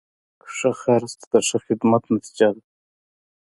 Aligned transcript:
ښه 0.55 0.71
خرڅ 0.81 1.13
د 1.31 1.33
ښه 1.47 1.57
خدمت 1.65 2.03
نتیجه 2.13 2.49
ده. 2.55 2.61